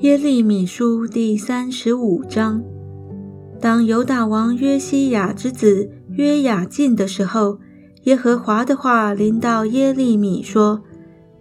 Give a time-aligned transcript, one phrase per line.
[0.00, 2.62] 耶利米书第三十五章。
[3.58, 7.58] 当犹大王约西亚之子约雅进的时候，
[8.02, 10.82] 耶和华的话临到耶利米说：“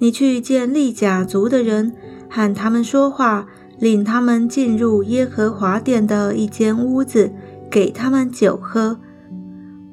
[0.00, 1.94] 你去见利甲族的人，
[2.28, 3.46] 喊他们说话，
[3.78, 7.32] 领他们进入耶和华殿的一间屋子，
[7.70, 8.98] 给他们酒喝。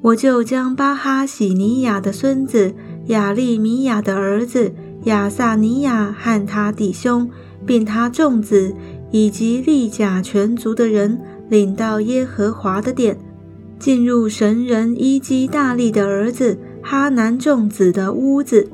[0.02, 2.74] 我就将巴哈喜尼亚的孙子
[3.06, 4.74] 亚利米亚的儿子
[5.04, 7.30] 亚撒尼亚和他弟兄。”
[7.70, 8.74] 并他众子
[9.12, 11.16] 以及利甲全族的人
[11.48, 13.16] 领到耶和华的殿，
[13.78, 18.68] 进入神人伊基大利的儿子哈南众子的屋子。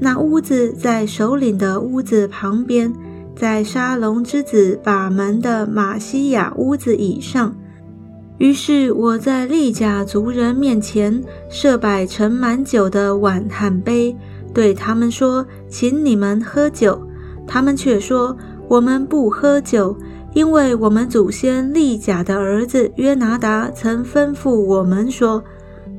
[0.00, 2.92] 那屋子在首领的屋子旁边，
[3.36, 7.54] 在沙龙之子把门的马西亚屋子以上。
[8.38, 14.16] 于是我在利甲族人面前设摆盛满酒的碗和杯，
[14.52, 17.00] 对他们说：“请你们喝酒。”
[17.52, 18.36] 他们却说
[18.68, 19.96] ：“我们不喝酒，
[20.34, 25.42] 因为我们祖先利甲的儿子约拿达曾吩咐我们说：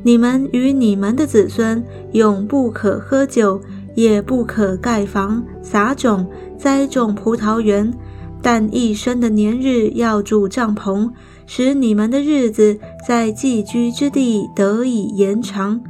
[0.02, 3.60] 你们与你们的子孙永不可喝酒，
[3.96, 6.26] 也不可盖房、撒种、
[6.58, 7.94] 栽种葡萄园，
[8.42, 11.12] 但一生的年日要住帐篷，
[11.46, 15.82] 使你们的日子在寄居之地得以延长。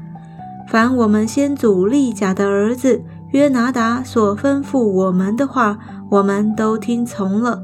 [0.68, 5.78] 凡我们先祖利甲的儿子。”约拿达所吩咐我们的话，
[6.10, 7.64] 我们都听从了。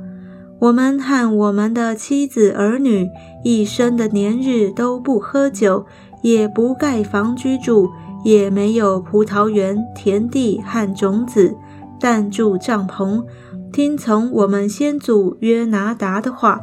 [0.59, 3.09] 我们和我们的妻子儿女
[3.43, 5.85] 一生的年日都不喝酒，
[6.21, 7.89] 也不盖房居住，
[8.23, 11.55] 也没有葡萄园、田地和种子，
[11.99, 13.23] 但住帐篷，
[13.71, 16.61] 听从我们先祖约拿达的话，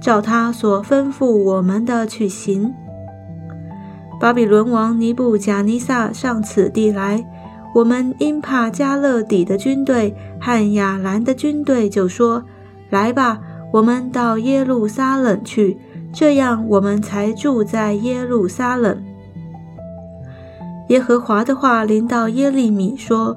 [0.00, 2.72] 照他所吩咐我们的去行。
[4.20, 7.26] 巴比伦王尼布贾尼撒上此地来。
[7.74, 12.44] 我们因怕加勒底的军队和亚兰的军队，就说
[12.88, 13.40] ：“来吧，
[13.72, 15.76] 我们到耶路撒冷去。”
[16.14, 19.02] 这样，我们才住在耶路撒冷。
[20.88, 23.36] 耶和华的话临到耶利米说：“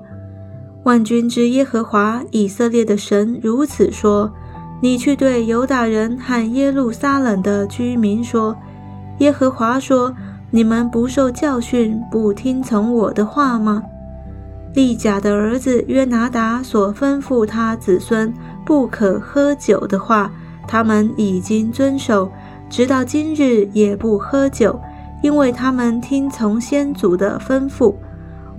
[0.85, 4.31] 万军之耶和华以色列的神如此说：
[4.79, 8.55] 你去对犹大人和耶路撒冷的居民说：
[9.17, 10.13] 耶和华说：
[10.51, 13.81] 你们不受教训，不听从我的话吗？”
[14.73, 18.31] 利甲的儿子约拿达所吩咐他子孙
[18.65, 20.31] 不可喝酒的话，
[20.67, 22.31] 他们已经遵守，
[22.69, 24.79] 直到今日也不喝酒，
[25.23, 27.95] 因为他们听从先祖的吩咐。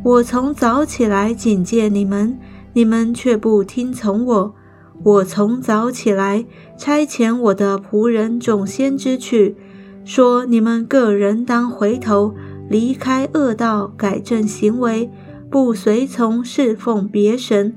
[0.03, 2.39] 我从早起来警戒你们，
[2.73, 4.55] 你们却不听从我。
[5.05, 6.45] 我从早起来
[6.77, 9.57] 差遣我的仆人众先知去，
[10.05, 12.35] 说你们个人当回头，
[12.69, 15.09] 离开恶道，改正行为。
[15.51, 17.75] 不随从侍奉别神，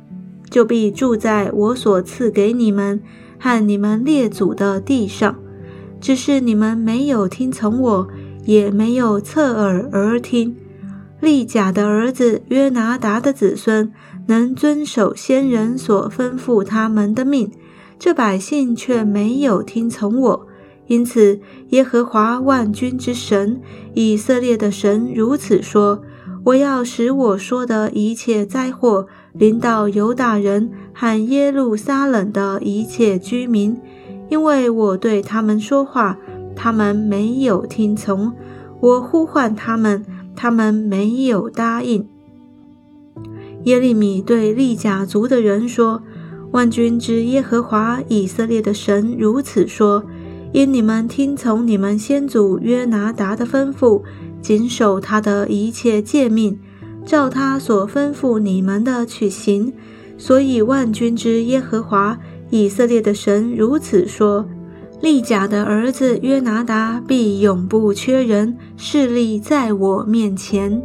[0.50, 3.02] 就必住在我所赐给你们
[3.40, 5.38] 和你们列祖的地上。
[6.02, 8.08] 只是你们没有听从我，
[8.46, 10.56] 也没有侧耳而听。
[11.22, 13.94] 利甲的儿子约拿达的子孙
[14.26, 17.52] 能遵守先人所吩咐他们的命，
[17.98, 20.48] 这百姓却没有听从我。
[20.88, 21.40] 因此，
[21.70, 23.62] 耶和华万军之神
[23.94, 26.04] 以色列的神如此说。
[26.44, 33.78] 我要使我说的一切灾祸临到犹大人和耶路撒冷的一切居民，
[34.28, 36.18] 因为我对他们说话，
[36.56, 38.32] 他们没有听从；
[38.80, 40.04] 我呼唤他们，
[40.36, 42.08] 他们没有答应。
[43.66, 46.02] 耶利米对利甲族的人说
[46.52, 50.04] ：“万军之耶和华以色列的神如此说：
[50.52, 54.02] 因你们听从你们先祖约拿达的吩咐。”
[54.42, 56.60] 谨守他的一切诫命，
[57.06, 59.72] 照他所吩咐你们的去行。
[60.18, 62.18] 所以万军之耶和华
[62.50, 64.46] 以色列的神如此说：
[65.02, 70.82] 利甲的儿子约拿达必永不缺人，势力在我面前。